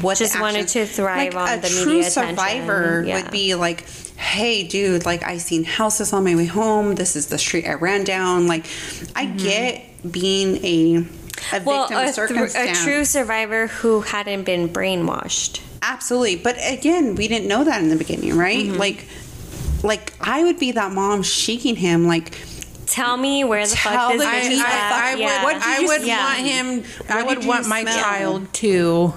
[0.01, 2.35] What the Just wanted to thrive like on a the true media attention.
[2.37, 3.15] survivor Yeah.
[3.23, 6.95] would be like, "Hey, dude, like I seen houses on my way home.
[6.95, 8.65] This is the street I ran down." Like,
[9.15, 11.05] I get being a
[11.53, 12.79] a well, victim a, of circumstance.
[12.79, 15.61] a true survivor who hadn't been brainwashed.
[15.81, 18.65] Absolutely, but again, we didn't know that in the beginning, right?
[18.67, 18.77] Mm-hmm.
[18.77, 19.05] Like,
[19.83, 22.37] like I would be that mom shaking him, like,
[22.85, 24.65] Tell me where the Tell fuck this the bitch I, is I,
[25.13, 25.45] I yeah.
[25.45, 26.19] would, What I would smell?
[26.19, 26.83] want him.
[27.09, 28.03] I would did you want my smell?
[28.03, 29.13] child to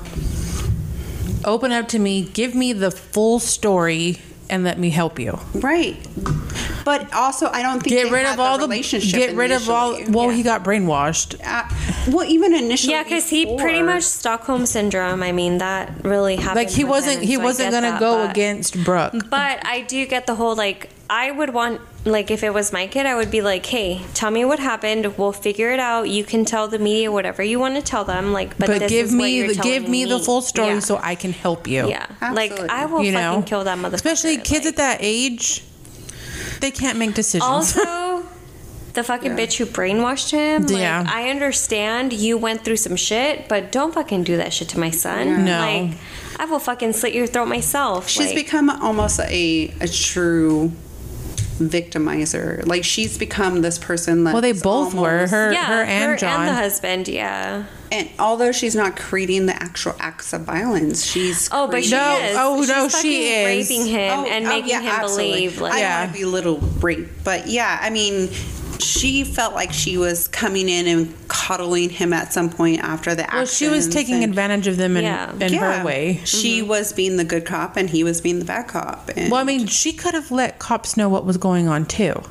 [1.44, 4.18] open up to me, give me the full story,
[4.50, 5.38] and let me help you.
[5.54, 5.96] right.
[6.84, 9.18] But also, I don't think Get they rid had of all the relationship.
[9.18, 9.92] Get rid of all.
[10.10, 10.36] Well, Yeah.
[10.36, 11.40] he got brainwashed.
[11.42, 11.64] Uh,
[12.10, 15.22] well, even initially, Yeah, because he pretty much Stockholm syndrome.
[15.22, 16.56] I mean, that really happened.
[16.56, 17.20] Like he wasn't.
[17.22, 19.14] him, He so wasn't gonna that, go but- against Brooke.
[19.30, 22.86] But I do get the whole like I would want like if it was my
[22.86, 25.16] kid, I would be like, hey, tell me what happened.
[25.16, 26.08] We'll figure it out.
[26.10, 28.32] You can tell the media whatever you want to tell them.
[28.32, 30.42] Like, but, But, this give is what me you're the give telling me the full
[30.42, 30.78] story Yeah.
[30.80, 31.88] so I can help you.
[31.88, 33.94] yeah, like I will You fucking know, kill that motherfucker.
[33.94, 35.62] especially kids like- at that age.
[36.60, 37.42] They can't make decisions.
[37.44, 38.24] Also,
[38.94, 40.66] the fucking bitch who brainwashed him.
[40.66, 41.04] Like, Yeah.
[41.06, 44.90] I understand you went through some shit, but don't fucking do that shit to my
[44.90, 45.44] son.
[45.44, 45.58] No.
[45.58, 45.98] Like,
[46.38, 48.08] I will fucking slit your throat myself.
[48.08, 50.72] She's like, become almost a a true
[51.58, 52.66] victimizer.
[52.66, 56.40] Like she's become this person that well, they both were her, yeah, her and John.
[56.40, 57.08] and the husband.
[57.08, 57.64] Yeah.
[57.92, 61.98] And although she's not creating the actual acts of violence, she's Oh, but she creating-
[61.98, 62.36] No, is.
[62.38, 63.68] oh, She's no, she is.
[63.70, 65.30] raping him Oh, and oh, making yeah, him absolutely.
[65.32, 65.88] believe like I Yeah.
[65.90, 68.30] don't want to be little rape, but yeah, I mean,
[68.80, 73.26] she felt like she was coming in and coddling him at some point after the
[73.32, 75.32] well, she was taking and- advantage of them in, Yeah.
[75.40, 75.78] in Yeah.
[75.80, 76.20] her way.
[76.24, 76.68] She mm-hmm.
[76.68, 79.10] was being the good cop and he was being the bad cop.
[79.16, 82.22] And Well, I mean, she could have let cops know what was going on too.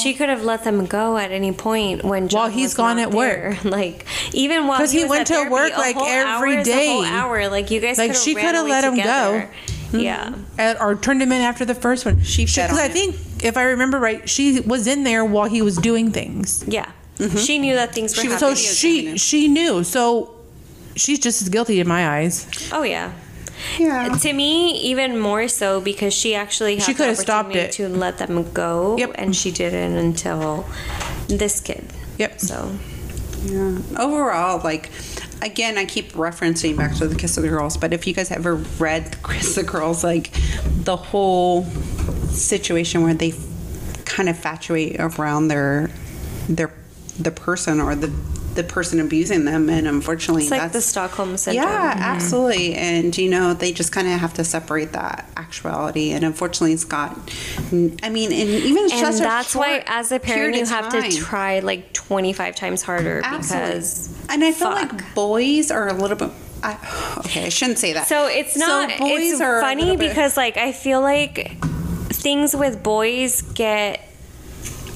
[0.00, 2.96] she could have let them go at any point when John While he's was gone
[2.98, 3.64] not at work.
[3.64, 6.06] Like even while 'Cause he was Cuz he went at to therapy, work, like, whole
[6.06, 7.04] every hour a whole day.
[7.08, 7.48] hour.
[7.48, 9.44] Like you guys, Like, she could have away let him go.
[9.92, 10.34] Together.
[10.58, 10.74] Yeah.
[10.80, 12.20] Uh, or turned him in after the first one.
[12.22, 12.92] She fed because on I it.
[12.92, 16.64] think if I remember right, she was in there while he was doing things.
[16.66, 16.90] Yeah.
[17.36, 18.64] She knew that things were She was- So happening.
[18.74, 19.84] she she knew.
[19.84, 20.30] So
[20.96, 22.46] she's just as guilty in my eyes.
[22.72, 23.12] oh yeah.
[23.78, 24.08] yeah.
[24.08, 27.82] To me, even more so because she actually had She the could have stopped opportunity
[27.84, 27.88] it.
[27.94, 29.12] to let them go, Yep.
[29.14, 30.66] and she didn't until
[31.28, 31.84] this kid.
[32.18, 32.40] Yep.
[32.40, 32.72] So
[33.44, 33.78] Yeah.
[33.98, 34.90] Overall, like,
[35.42, 38.30] again, I keep referencing back to the Kiss of the Girls, but if you guys
[38.30, 40.30] ever read Kiss of the Girls, like,
[40.84, 41.64] the whole
[42.30, 43.34] situation where they
[44.04, 45.90] kind of fatuate around their
[46.48, 46.72] their
[47.18, 48.08] the person or the
[48.54, 51.66] the person abusing them, and unfortunately, it's like that's the Stockholm syndrome.
[51.66, 52.02] yeah, mm-hmm.
[52.02, 52.74] absolutely.
[52.74, 56.10] And you know, they just kind of have to separate that actuality.
[56.12, 57.16] And unfortunately, it's got
[58.02, 61.10] I mean, and even and that's why as a parent you have time.
[61.10, 63.70] to try like 25 times harder Absolutely.
[63.70, 64.92] because and I feel fuck.
[64.92, 66.30] like boys are a little bit.
[66.64, 68.06] I, okay, I shouldn't say that.
[68.06, 71.60] so it's not So boys it's are funny bit because like i feel like
[72.12, 74.11] things with boys get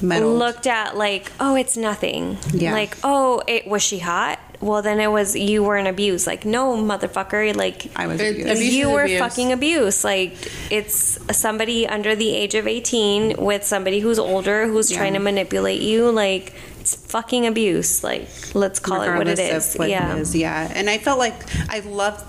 [0.01, 0.37] meddled.
[0.37, 2.71] looked at like oh it's nothing Yeah.
[2.73, 6.75] like oh it was she hot well then it was you weren't abused like no
[6.75, 8.49] motherfucker like I was It- abused.
[8.49, 9.19] abuse you is were abuse.
[9.19, 10.03] fucking abused.
[10.03, 10.33] Like
[10.71, 14.97] it's somebody under the age of 18 with somebody who's older who's Yeah.
[14.97, 16.09] trying to manipulate you.
[16.11, 18.03] Like it's fucking abuse.
[18.03, 19.75] Like let's call it what it regardless is.
[19.75, 20.15] of what yeah.
[20.15, 20.35] it is.
[20.35, 20.71] Yeah.
[20.73, 21.35] And I felt like
[21.69, 22.23] I loved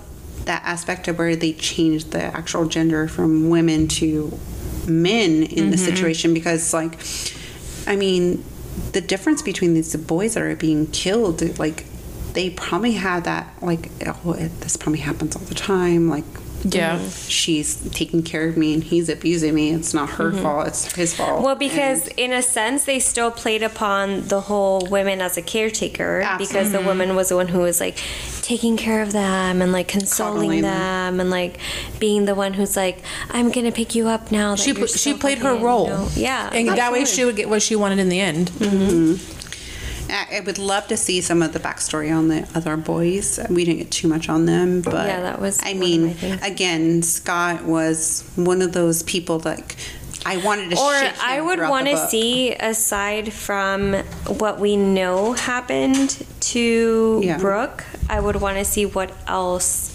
[0.44, 4.38] that aspect of where they changed the actual gender from women to
[4.86, 5.70] men in Mm-hmm.
[5.70, 6.98] the situation because, like,
[7.88, 8.44] I mean,
[8.92, 11.86] the difference between these boys that are being killed, like,
[12.34, 16.08] they probably had that, like, oh, this probably happens all the time.
[16.08, 16.24] Like,
[16.64, 16.98] Yeah.
[17.28, 19.72] she's taking care of me and he's abusing me.
[19.72, 21.30] It's not her fault, it's his fault.
[21.36, 21.44] Mm-hmm.
[21.44, 25.42] Well, because And- in a sense, they still played upon the whole women as a
[25.42, 27.96] caretaker because the woman was the one who was like
[28.42, 31.20] taking care of them and like consoling them, them.
[31.20, 31.58] and like
[31.98, 32.98] being the one who's like,
[33.30, 34.52] I'm gonna pick you up now.
[34.56, 35.84] That She you're pl- she played her role.
[35.84, 36.08] you know?
[36.14, 36.50] Yeah.
[36.52, 38.50] And that way she would get what she wanted in the end.
[40.10, 43.38] I I would love to see some of the backstory on the other boys.
[43.50, 47.64] We didn't get too much on them, but Yeah, that was I mean, again, Scott
[47.64, 49.74] was one of those people that
[50.26, 50.76] I wanted to.
[50.76, 50.92] or
[51.22, 53.94] I would want to see, aside from
[54.26, 57.38] what we know happened to Yeah.
[57.38, 59.94] Brooke, I would want to see what else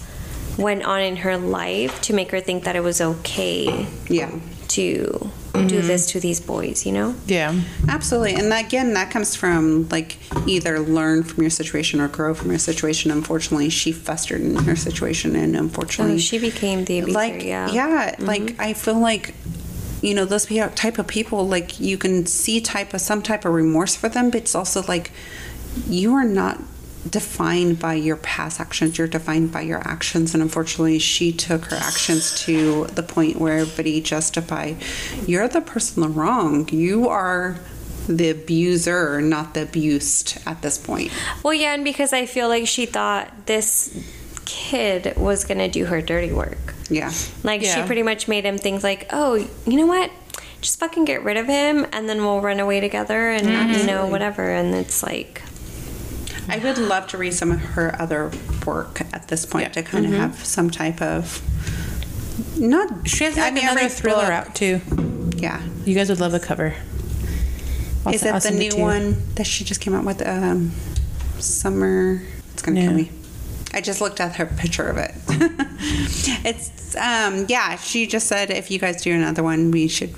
[0.57, 4.31] went on in her life to make her think that it was okay Yeah,
[4.69, 5.87] to do mm-hmm.
[5.87, 7.15] this to these boys, you know?
[7.27, 7.59] Yeah.
[7.87, 8.33] Absolutely.
[8.33, 12.59] And again, that comes from like either learn from your situation or grow from your
[12.59, 13.11] situation.
[13.11, 17.69] Unfortunately, she festered in her situation and unfortunately Oh, she became the abuser, like yeah.
[17.71, 18.61] yeah, like mm-hmm.
[18.61, 19.35] I feel like
[20.01, 23.53] you know those type of people like you can see type of some type of
[23.53, 25.11] remorse for them but it's also like
[25.87, 26.59] you are not
[27.09, 31.75] defined by your past actions you're defined by your actions and unfortunately she took her
[31.75, 34.73] actions to the point where everybody justify
[35.27, 37.59] you're the person wrong you are
[38.07, 41.11] the abuser not the abused at this point
[41.41, 43.95] Well, yeah, and because I feel like she thought this
[44.45, 46.73] kid was going to do her dirty work.
[46.89, 47.11] yeah
[47.43, 49.35] Like, she pretty much made him think, like, oh,
[49.65, 50.11] you know what?
[50.61, 54.03] Just fucking get rid of him and then we'll run away together and, you know,
[54.03, 54.11] mm-hmm.
[54.11, 54.49] whatever.
[54.49, 55.41] And it's like,
[56.49, 58.31] I would love to read some of her other
[58.65, 59.81] work at this point Yeah.
[59.81, 61.41] to kind of have some type of
[62.57, 63.07] not.
[63.07, 64.81] She has like another thriller book- out too.
[65.37, 66.73] Yeah, You guys would love the cover.
[68.05, 68.81] I'll is it the new you.
[68.81, 70.25] one that she just came out with?
[70.27, 70.71] Um,
[71.39, 72.21] summer.
[72.53, 73.11] It's gonna kill me.
[73.73, 75.13] I just looked at her picture of it.
[76.45, 77.75] it's um yeah.
[77.77, 80.13] She just said if you guys do another one, we should,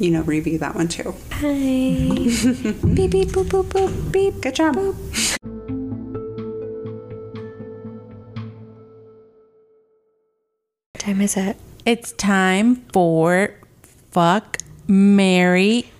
[0.00, 1.14] you know, review that one too.
[1.30, 1.42] hi.
[2.94, 4.40] beep, beep, boop, boop, boop, beep.
[4.40, 4.76] Good job.
[4.76, 4.96] What
[10.98, 11.56] time is it?
[11.84, 13.54] It's time for
[14.10, 14.58] fuck
[14.88, 15.90] Mary.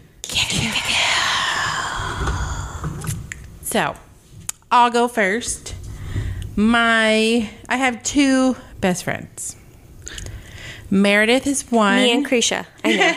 [3.63, 3.95] So,
[4.73, 5.75] I'll go first.
[6.57, 9.57] My I have two best friends.
[10.91, 11.97] Meredith is one.
[11.97, 12.67] Me and Krisha.
[12.85, 13.15] I know.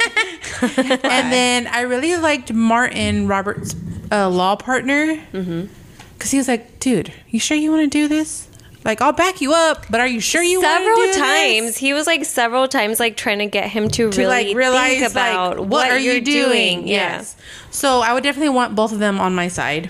[1.10, 3.76] and then I really liked Martin Roberts'
[4.12, 8.48] uh, law partner because he was like, "Dude, you sure you want to do this?
[8.86, 11.18] Like, I'll back you up, but are you sure you want to several do this?"
[11.18, 11.78] times.
[11.78, 15.00] He was like several times like trying to get him to, to really like realize
[15.00, 16.88] think about like, what, are you're you doing?
[16.88, 17.18] Yeah.
[17.18, 17.36] Yes.
[17.72, 19.90] So I would definitely want both of them on my side,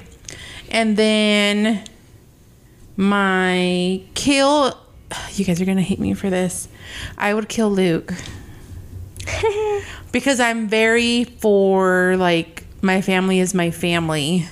[0.71, 1.83] and then
[2.95, 4.79] my kill.
[5.33, 6.67] You guys are gonna hate me for this.
[7.17, 8.13] I would kill Luke
[10.11, 14.47] because I'm very for like my family is my family,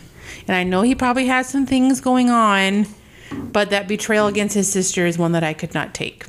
[0.47, 2.87] and I know he probably has some things going on,
[3.31, 6.25] but that betrayal against his sister is one that I could not take.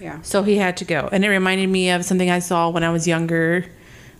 [0.00, 0.20] Yeah.
[0.22, 1.08] So he had to go.
[1.12, 3.66] And it reminded me of something I saw when I was younger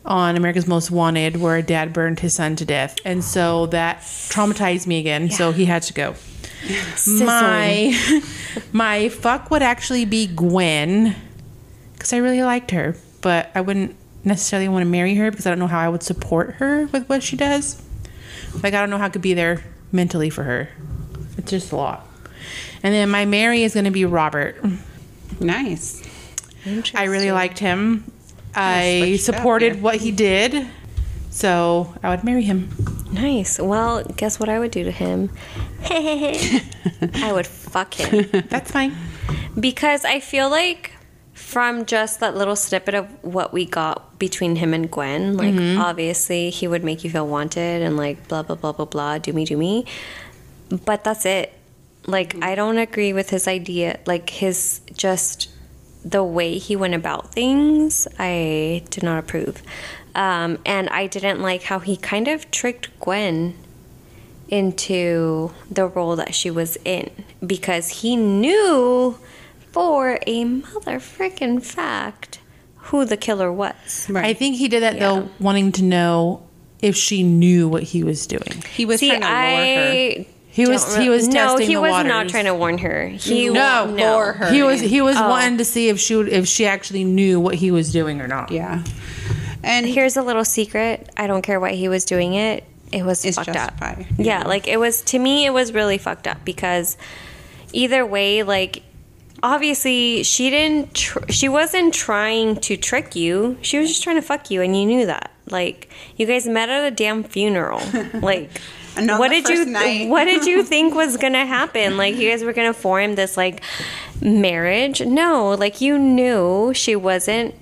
[0.04, 2.96] on America's Most Wanted where a dad burned his son to death.
[3.04, 5.30] And so that traumatized me again.
[5.30, 6.14] So he had to go.
[7.06, 8.22] My
[8.72, 11.14] my fuck would actually be Gwen
[11.98, 15.50] cuz I really liked her, but I wouldn't necessarily want to marry her because I
[15.50, 17.80] don't know how I would support her with what she does.
[18.62, 20.68] Like I don't know how I could be there mentally for her.
[21.38, 22.06] It's just a lot.
[22.82, 24.62] And then my Mary is going to be Robert.
[25.38, 26.02] Nice.
[26.94, 28.10] I really liked him.
[28.54, 30.66] I switched up supported what he did.
[31.30, 32.68] So I would marry him.
[33.12, 33.58] Nice.
[33.58, 35.30] Well, guess what I would do to him?
[35.84, 38.28] I would fuck him.
[38.48, 38.94] That's fine.
[39.58, 40.92] Because I feel like
[41.32, 45.80] from just that little snippet of what we got between him and Gwen, like mm-hmm.
[45.80, 49.32] obviously he would make you feel wanted and like blah blah blah blah blah, do
[49.32, 49.86] me do me.
[50.84, 51.52] But that's it.
[52.06, 55.48] Like I don't agree with his idea, like his just
[56.04, 58.06] the way he went about things.
[58.18, 59.62] I did not approve,
[60.14, 63.54] um, and I didn't like how he kind of tricked Gwen
[64.48, 67.10] into the role that she was in
[67.46, 69.18] because he knew
[69.72, 72.40] for a mother freaking fact
[72.76, 74.08] who the killer was.
[74.12, 75.00] I think he did that Yeah.
[75.00, 76.42] though, wanting to know
[76.82, 78.64] if she knew what he was doing.
[78.74, 80.24] He was See, trying to lure her.
[80.52, 83.06] He was- don't he was no, testing he the was not trying to warn her.
[83.08, 84.18] He No, no.
[84.18, 84.50] her.
[84.50, 85.28] He was he was Oh.
[85.28, 88.26] wanting to see if she would, if she actually knew what he was doing or
[88.26, 88.50] not.
[88.50, 88.82] Yeah.
[89.62, 91.08] And Here's a little secret.
[91.16, 92.64] I don't care why he was doing it.
[92.92, 93.74] It was fucked up.
[94.18, 96.96] Yeah, like it was to me it was really fucked up because
[97.72, 98.82] either way like
[99.42, 103.58] obviously she didn't tr- she wasn't trying to trick you.
[103.62, 105.30] She was just trying to fuck you and you knew that.
[105.48, 107.80] Like you guys met at a damn funeral.
[108.14, 108.50] Like
[108.96, 111.96] what did you what did you think was going to happen?
[111.96, 113.62] Like you guys were going to form this like
[114.20, 115.00] marriage?
[115.00, 117.54] No, like you knew she wasn't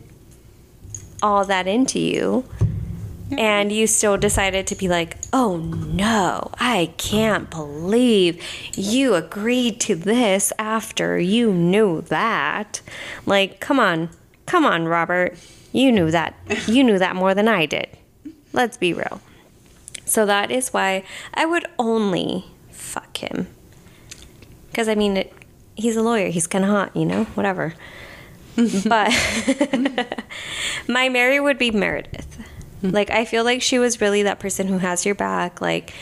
[1.22, 2.44] all that into you.
[3.36, 8.42] And you still decided to be like, oh no, I can't believe
[8.74, 12.80] you agreed to this after you knew that.
[13.26, 14.08] Like, come on,
[14.46, 15.36] come on, Robert.
[15.72, 16.34] You knew that.
[16.66, 17.88] You knew that more than I did.
[18.52, 19.20] Let's be real.
[20.06, 21.04] So that is why
[21.34, 23.46] I would only fuck him.
[24.70, 25.32] Because, I mean, it,
[25.74, 26.28] he's a lawyer.
[26.28, 27.24] He's kind of hot, you know?
[27.34, 27.74] Whatever.
[28.86, 29.12] but
[30.88, 32.38] my Mary would be Meredith.
[32.80, 32.90] Hmm.
[32.90, 35.60] Like I feel like she was really that person who has your back.
[35.60, 35.92] Like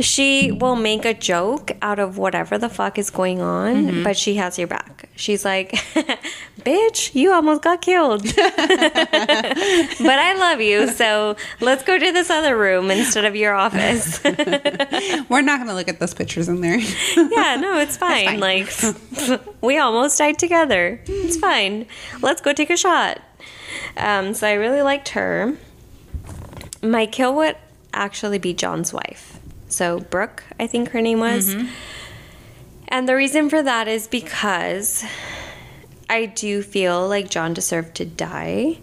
[0.00, 4.02] she will make a joke out of whatever the fuck is going on, mm-hmm.
[4.02, 5.08] but she has your back.
[5.16, 5.74] She's like,
[6.64, 8.44] "Bitch, you almost got killed." but
[10.18, 14.22] I love you, so let's go to this other room instead of your office.
[15.28, 16.78] We're not going to look at those pictures in there.
[17.16, 18.38] yeah, no, it's fine.
[18.38, 18.40] fine.
[18.40, 18.72] Like
[19.60, 21.00] we almost died together.
[21.06, 21.86] It's fine.
[22.20, 23.20] Let's go take a shot.
[23.96, 25.56] Um, so I really liked her.
[26.82, 27.56] My kill would
[27.92, 29.38] actually be John's wife.
[29.68, 31.56] So Brooke, I think her name was.
[32.88, 35.04] And the reason for that is because
[36.08, 38.78] I do feel like John deserved to die,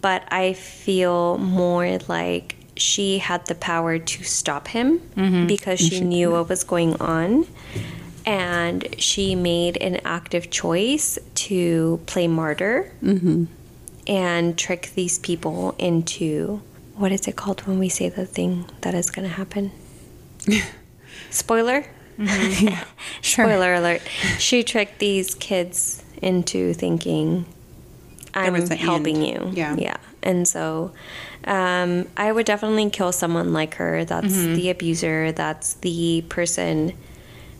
[0.00, 5.46] but I feel more like she had the power to stop him mm-hmm.
[5.46, 7.46] because she knew what was going on.
[8.24, 13.44] And she made an active choice to play martyr mm-hmm.
[14.06, 16.62] and trick these people into
[16.94, 19.72] what is it called when we say the thing that is going to happen?
[21.30, 21.86] Spoiler?
[22.16, 22.74] Mm-hmm.
[23.22, 24.02] Spoiler alert.
[24.38, 27.44] She tricked these kids into thinking
[28.34, 29.26] I'm helping end.
[29.26, 29.60] you.
[29.62, 29.76] Yeah.
[29.76, 29.96] Yeah.
[30.22, 30.92] And so
[31.44, 34.04] um, I would definitely kill someone like her.
[34.04, 34.54] That's Mm-hmm.
[34.54, 35.32] the abuser.
[35.32, 36.92] That's the person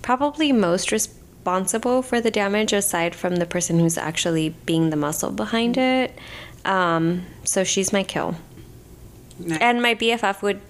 [0.00, 5.30] probably most responsible for the damage aside from the person who's actually being the muscle
[5.30, 6.16] behind it.
[6.64, 8.36] Um, so she's my kill.
[9.38, 9.58] Nice.
[9.60, 10.60] And my BFF would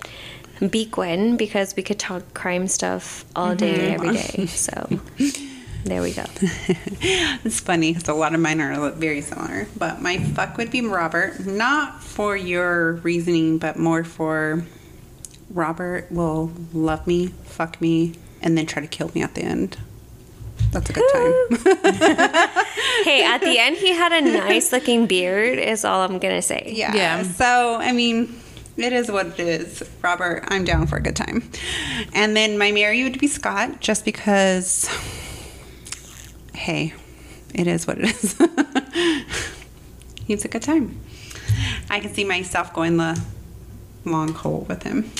[0.71, 4.47] be Gwen because we could talk crime stuff all day, every day.
[4.49, 5.01] So
[5.85, 6.25] there we go.
[7.45, 9.67] It's funny because a lot of mine are very similar.
[9.77, 14.65] But my fuck would be Robert, not for your reasoning, but more for
[15.51, 19.77] Robert will love me, fuck me, and then try to kill me at the end.
[20.71, 21.77] That's a good time.
[23.05, 26.43] Hey, at the end, he had a nice looking beard, is all I'm going to
[26.43, 26.73] say.
[26.75, 26.95] yeah.
[26.95, 27.23] Yeah.
[27.25, 28.33] So, I mean,
[28.77, 29.83] it is what it is.
[30.03, 31.51] Robert, I'm down for a good time.
[32.15, 34.89] And then my Mary would be Scott, just because,
[36.55, 36.95] hey,
[37.55, 38.37] it is what it is.
[40.27, 41.01] He's a good time.
[41.91, 43.21] I can see myself going the
[44.05, 45.11] long haul with him.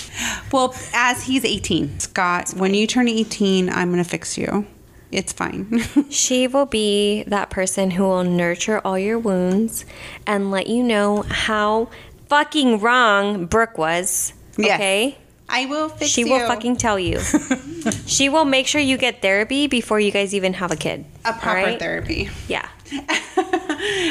[0.51, 4.67] Well, as he's 18, Scott, when you turn 18, I'm going to fix you.
[5.11, 5.83] It's fine.
[6.11, 9.85] She will be that person who will nurture all your wounds
[10.27, 11.91] and let you know how
[12.29, 14.33] fucking wrong Brooke was.
[14.57, 14.77] Yes.
[14.77, 15.19] Okay?
[15.55, 16.25] I will fix you.
[16.25, 16.35] She you.
[16.35, 17.21] will fucking tell you.
[18.07, 21.05] she will make sure you get therapy before you guys even have a kid.
[21.27, 21.79] a proper alright?
[21.79, 22.31] therapy.
[22.49, 22.67] Yeah.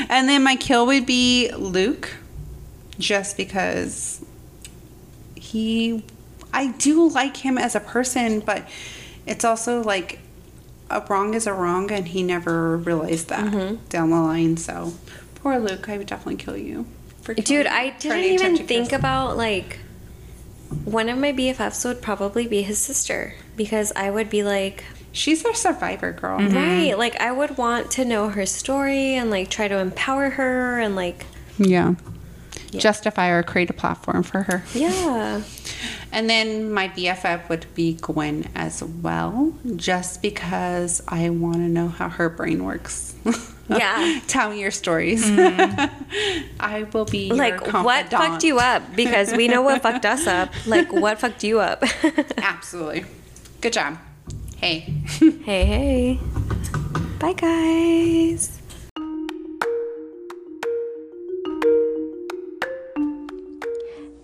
[0.10, 2.16] and then my kill would be Luke,
[3.00, 4.24] just because
[5.36, 6.04] he,
[6.54, 8.70] I do like him as a person, but
[9.26, 10.20] it's also like
[10.92, 13.86] a wrong is a wrong, and he never realized that Mm-hmm.
[13.88, 14.58] down the line.
[14.58, 14.94] So
[15.36, 16.86] poor Luke, I would definitely kill you.
[17.22, 19.80] For Dude, I didn't even think about like
[20.86, 25.44] one of my BFFs would probably be his sister because I would be like, She's
[25.44, 26.40] a survivor girl.
[26.40, 26.56] Mm-hmm.
[26.56, 30.80] right, like I would want to know her story and like try to empower her
[30.80, 31.26] and like,
[31.58, 31.96] Yeah.
[32.72, 34.64] Justify or create a platform for her.
[34.74, 35.42] yeah.
[36.14, 41.88] And then my BFF would be Gwen as well, just because I want to know
[41.90, 43.14] how her brain works.
[43.78, 44.20] Yeah.
[44.28, 45.28] Tell me your stories.
[45.28, 45.40] Hmm.
[46.60, 48.96] I will be your Like, what fucked you up?
[48.96, 50.50] Because we know what fucked us up.
[50.66, 51.84] Like, what fucked you up?
[52.38, 53.06] Absolutely.
[53.62, 53.98] Good job.
[54.58, 54.80] Hey.
[55.44, 56.20] hey, hey.
[57.20, 58.62] Bye, guys.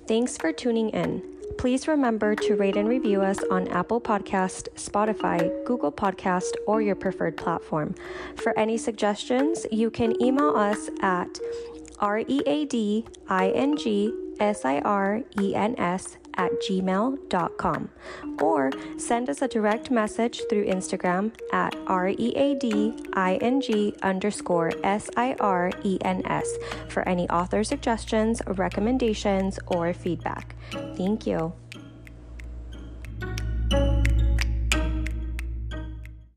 [0.08, 1.37] Thanks for tuning in.
[1.58, 6.96] Please remember to rate and review us on Apple Podcast, Spotify, Google Podcast, or your
[6.96, 7.96] preferred platform.
[8.36, 11.40] For any suggestions, you can email us at
[14.40, 17.90] sirens at gmail.com
[18.42, 26.48] or send us a direct message through Instagram at reading underscore sirens
[26.90, 30.56] for any author suggestions, recommendations, or feedback.
[30.96, 31.54] Thank you.